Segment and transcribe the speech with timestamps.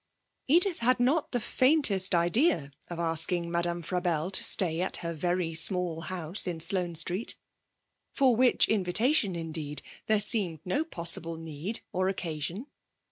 [0.47, 5.13] Edith had not had the faintest idea of asking Madame Frabelle to stay at her
[5.13, 7.37] very small house in Sloane Street,
[8.11, 12.65] for which invitation, indeed, there seemed no possible need or occasion.